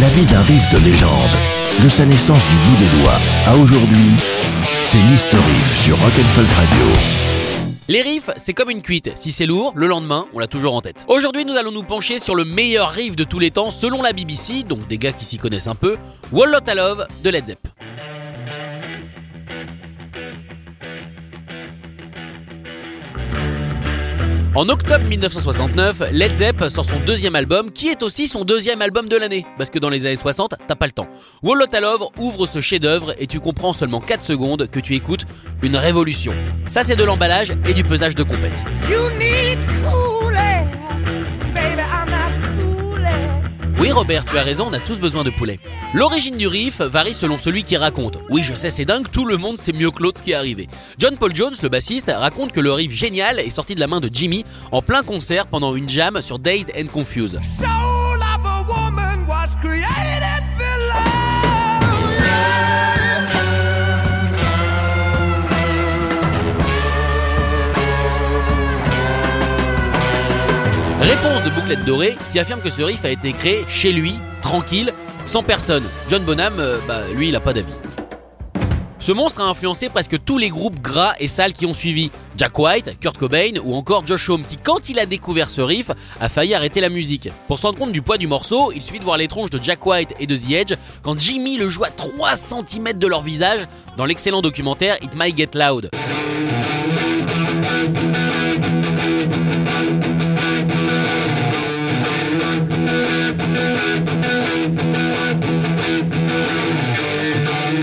La 0.00 0.08
vie 0.08 0.26
d'un 0.26 0.40
riff 0.40 0.72
de 0.72 0.78
légende, 0.78 1.80
de 1.80 1.88
sa 1.88 2.04
naissance 2.04 2.42
du 2.48 2.56
bout 2.56 2.76
des 2.78 2.88
doigts 2.98 3.18
à 3.46 3.54
aujourd'hui, 3.56 4.10
c'est 4.82 4.98
l'History 4.98 5.42
Riff 5.42 5.82
sur 5.82 5.96
Rock'n'Folk 6.00 6.48
Radio. 6.48 6.86
Les 7.86 8.02
riffs, 8.02 8.30
c'est 8.36 8.54
comme 8.54 8.70
une 8.70 8.82
cuite. 8.82 9.12
Si 9.14 9.30
c'est 9.30 9.46
lourd, 9.46 9.72
le 9.76 9.86
lendemain, 9.86 10.26
on 10.32 10.40
l'a 10.40 10.48
toujours 10.48 10.74
en 10.74 10.80
tête. 10.80 11.04
Aujourd'hui, 11.06 11.44
nous 11.44 11.54
allons 11.56 11.70
nous 11.70 11.84
pencher 11.84 12.18
sur 12.18 12.34
le 12.34 12.44
meilleur 12.44 12.90
riff 12.90 13.14
de 13.14 13.22
tous 13.22 13.38
les 13.38 13.52
temps 13.52 13.70
selon 13.70 14.02
la 14.02 14.12
BBC, 14.12 14.64
donc 14.64 14.88
des 14.88 14.98
gars 14.98 15.12
qui 15.12 15.24
s'y 15.24 15.38
connaissent 15.38 15.68
un 15.68 15.76
peu, 15.76 15.96
Wall 16.32 16.50
Love 16.74 17.06
de 17.22 17.30
Led 17.30 17.46
Zepp. 17.46 17.68
En 24.56 24.68
octobre 24.68 25.04
1969, 25.04 26.12
Led 26.12 26.36
Zepp 26.36 26.64
sort 26.68 26.84
son 26.84 27.00
deuxième 27.00 27.34
album, 27.34 27.72
qui 27.72 27.88
est 27.88 28.04
aussi 28.04 28.28
son 28.28 28.44
deuxième 28.44 28.82
album 28.82 29.08
de 29.08 29.16
l'année, 29.16 29.44
parce 29.58 29.68
que 29.68 29.80
dans 29.80 29.90
les 29.90 30.06
années 30.06 30.14
60, 30.14 30.54
t'as 30.68 30.76
pas 30.76 30.86
le 30.86 30.92
temps. 30.92 31.08
Lotta 31.42 31.80
Love 31.80 32.04
ouvre 32.18 32.46
ce 32.46 32.60
chef-d'œuvre 32.60 33.14
et 33.18 33.26
tu 33.26 33.40
comprends 33.40 33.70
en 33.70 33.72
seulement 33.72 34.00
4 34.00 34.22
secondes 34.22 34.68
que 34.68 34.78
tu 34.78 34.94
écoutes 34.94 35.26
une 35.62 35.76
révolution. 35.76 36.32
Ça, 36.68 36.84
c'est 36.84 36.94
de 36.94 37.02
l'emballage 37.02 37.52
et 37.68 37.74
du 37.74 37.82
pesage 37.82 38.14
de 38.14 38.22
compète. 38.22 38.64
Robert, 43.94 44.24
tu 44.24 44.36
as 44.36 44.42
raison, 44.42 44.66
on 44.68 44.72
a 44.72 44.80
tous 44.80 44.98
besoin 44.98 45.22
de 45.22 45.30
poulet. 45.30 45.60
L'origine 45.94 46.36
du 46.36 46.48
riff 46.48 46.80
varie 46.80 47.14
selon 47.14 47.38
celui 47.38 47.62
qui 47.62 47.76
raconte. 47.76 48.18
Oui, 48.28 48.42
je 48.42 48.52
sais, 48.52 48.68
c'est 48.68 48.84
dingue, 48.84 49.06
tout 49.12 49.24
le 49.24 49.36
monde 49.36 49.56
sait 49.56 49.72
mieux 49.72 49.92
que 49.92 50.02
l'autre 50.02 50.18
ce 50.18 50.24
qui 50.24 50.32
est 50.32 50.34
arrivé. 50.34 50.68
John 50.98 51.16
Paul 51.16 51.32
Jones, 51.32 51.54
le 51.62 51.68
bassiste, 51.68 52.10
raconte 52.12 52.50
que 52.50 52.58
le 52.58 52.72
riff 52.72 52.90
génial 52.90 53.38
est 53.38 53.50
sorti 53.50 53.76
de 53.76 53.80
la 53.80 53.86
main 53.86 54.00
de 54.00 54.10
Jimmy 54.12 54.44
en 54.72 54.82
plein 54.82 55.04
concert 55.04 55.46
pendant 55.46 55.76
une 55.76 55.88
jam 55.88 56.20
sur 56.22 56.40
Dazed 56.40 56.72
and 56.76 56.88
Confused. 56.92 57.38
De 71.24 71.48
Bouclette 71.48 71.86
Dorée 71.86 72.18
qui 72.32 72.38
affirme 72.38 72.60
que 72.60 72.68
ce 72.68 72.82
riff 72.82 73.02
a 73.06 73.08
été 73.08 73.32
créé 73.32 73.64
chez 73.66 73.92
lui, 73.92 74.14
tranquille, 74.42 74.92
sans 75.24 75.42
personne. 75.42 75.84
John 76.10 76.22
Bonham, 76.22 76.58
euh, 76.58 76.78
bah, 76.86 77.00
lui, 77.14 77.28
il 77.28 77.36
a 77.36 77.40
pas 77.40 77.54
d'avis. 77.54 77.72
Ce 78.98 79.10
monstre 79.10 79.40
a 79.40 79.44
influencé 79.44 79.88
presque 79.88 80.22
tous 80.22 80.36
les 80.36 80.50
groupes 80.50 80.80
gras 80.82 81.14
et 81.18 81.26
sales 81.26 81.54
qui 81.54 81.64
ont 81.64 81.72
suivi. 81.72 82.10
Jack 82.36 82.58
White, 82.58 83.00
Kurt 83.00 83.16
Cobain 83.16 83.52
ou 83.64 83.74
encore 83.74 84.06
Josh 84.06 84.28
Homme 84.28 84.44
qui, 84.44 84.58
quand 84.58 84.90
il 84.90 84.98
a 84.98 85.06
découvert 85.06 85.48
ce 85.48 85.62
riff, 85.62 85.90
a 86.20 86.28
failli 86.28 86.52
arrêter 86.52 86.82
la 86.82 86.90
musique. 86.90 87.30
Pour 87.48 87.58
se 87.58 87.66
rendre 87.66 87.78
compte 87.78 87.92
du 87.92 88.02
poids 88.02 88.18
du 88.18 88.26
morceau, 88.26 88.70
il 88.72 88.82
suffit 88.82 88.98
de 88.98 89.04
voir 89.04 89.16
les 89.16 89.28
tronches 89.28 89.50
de 89.50 89.60
Jack 89.62 89.84
White 89.86 90.14
et 90.20 90.26
de 90.26 90.36
The 90.36 90.50
Edge 90.50 90.74
quand 91.02 91.18
Jimmy 91.18 91.56
le 91.56 91.70
joue 91.70 91.84
à 91.84 91.90
3 91.90 92.36
cm 92.36 92.98
de 92.98 93.06
leur 93.06 93.22
visage 93.22 93.60
dans 93.96 94.04
l'excellent 94.04 94.42
documentaire 94.42 94.98
It 95.02 95.14
Might 95.14 95.38
Get 95.38 95.50
Loud. 95.54 95.90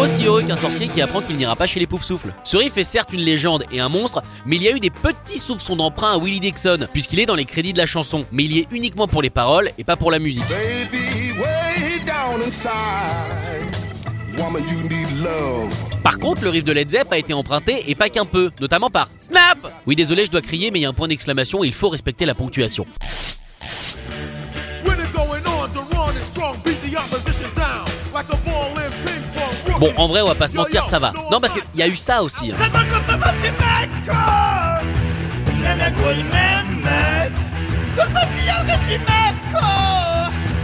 Aussi 0.00 0.24
heureux 0.24 0.42
qu'un 0.42 0.56
sorcier 0.56 0.88
qui 0.88 1.02
apprend 1.02 1.20
qu'il 1.20 1.36
n'ira 1.36 1.54
pas 1.54 1.66
chez 1.66 1.78
les 1.78 1.86
poufs-souffles. 1.86 2.32
Ce 2.44 2.56
riff 2.56 2.76
est 2.76 2.84
certes 2.84 3.12
une 3.12 3.20
légende 3.20 3.64
et 3.70 3.80
un 3.80 3.88
monstre, 3.88 4.22
mais 4.46 4.56
il 4.56 4.62
y 4.62 4.68
a 4.68 4.72
eu 4.74 4.80
des 4.80 4.90
petits 4.90 5.38
soupçons 5.38 5.76
d'emprunt 5.76 6.12
à 6.12 6.18
Willie 6.18 6.40
Dixon, 6.40 6.88
puisqu'il 6.92 7.20
est 7.20 7.26
dans 7.26 7.34
les 7.34 7.44
crédits 7.44 7.72
de 7.72 7.78
la 7.78 7.86
chanson, 7.86 8.24
mais 8.32 8.44
il 8.44 8.52
y 8.52 8.58
est 8.60 8.68
uniquement 8.72 9.06
pour 9.06 9.22
les 9.22 9.30
paroles 9.30 9.70
et 9.78 9.84
pas 9.84 9.96
pour 9.96 10.10
la 10.10 10.18
musique. 10.18 10.44
Par 16.02 16.18
contre, 16.18 16.42
le 16.42 16.50
riff 16.50 16.64
de 16.64 16.72
Led 16.72 16.90
Zepp 16.90 17.12
a 17.12 17.18
été 17.18 17.34
emprunté 17.34 17.84
et 17.88 17.94
pas 17.94 18.08
qu'un 18.08 18.24
peu, 18.24 18.50
notamment 18.60 18.90
par 18.90 19.08
Snap 19.18 19.72
Oui, 19.86 19.94
désolé, 19.94 20.24
je 20.24 20.30
dois 20.30 20.40
crier, 20.40 20.70
mais 20.70 20.80
il 20.80 20.82
y 20.82 20.86
a 20.86 20.88
un 20.88 20.94
point 20.94 21.08
d'exclamation 21.08 21.62
et 21.62 21.66
il 21.66 21.74
faut 21.74 21.90
respecter 21.90 22.24
la 22.26 22.34
ponctuation. 22.34 22.86
Bon, 29.82 29.92
en 29.96 30.06
vrai, 30.06 30.20
on 30.20 30.28
va 30.28 30.36
pas 30.36 30.46
se 30.46 30.54
mentir, 30.54 30.84
ça 30.84 31.00
va. 31.00 31.12
Non, 31.32 31.40
parce 31.40 31.52
qu'il 31.54 31.64
y 31.74 31.82
a 31.82 31.88
eu 31.88 31.96
ça 31.96 32.22
aussi. 32.22 32.52
hein. 32.52 32.56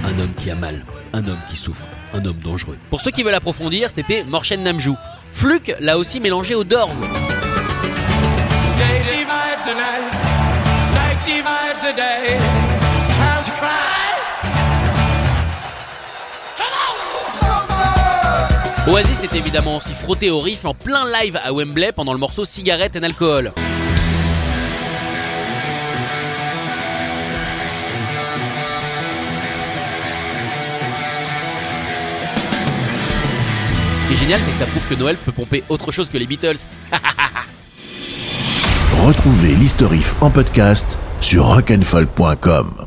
Un 0.05 0.19
homme 0.21 0.33
qui 0.37 0.51
a 0.53 0.55
mal, 0.55 0.84
un 1.12 1.27
homme 1.27 1.41
qui 1.51 1.56
souffre, 1.56 1.84
un 2.15 2.25
homme 2.25 2.39
dangereux. 2.45 2.79
Pour 2.91 3.01
ceux 3.01 3.11
qui 3.11 3.25
veulent 3.25 3.34
approfondir, 3.34 3.91
c'était 3.91 4.23
Morchen 4.23 4.62
Namjou. 4.62 4.97
Fluke 5.33 5.75
l'a 5.81 5.99
aussi 5.99 6.21
mélangé 6.21 6.55
aux 6.55 6.62
Doors. 6.65 6.93
Oasis 18.91 19.19
s'est 19.19 19.37
évidemment 19.37 19.76
aussi 19.76 19.93
frotté 19.93 20.31
au 20.31 20.41
riff 20.41 20.65
en 20.65 20.72
plein 20.72 21.04
live 21.21 21.38
à 21.44 21.53
Wembley 21.53 21.93
pendant 21.93 22.15
le 22.15 22.19
morceau 22.19 22.47
Cigarette 22.47 22.97
and 22.97 23.03
Alcohol. 23.03 23.53
Ce 34.03 34.09
qui 34.09 34.15
est 34.15 34.16
génial, 34.16 34.41
c'est 34.41 34.53
que 34.53 34.59
ça 34.59 34.65
prouve 34.65 34.87
que 34.88 34.94
Noël 34.94 35.19
peut 35.19 35.32
pomper 35.32 35.62
autre 35.69 35.93
chose 35.93 36.09
que 36.09 36.16
les 36.16 36.26
Beatles. 36.26 36.56
Retrouvez 39.06 39.55
l'History 39.55 39.99
Riff 39.99 40.15
en 40.22 40.31
podcast 40.31 40.99
sur 41.20 41.44
rock'n'folk.com. 41.44 42.87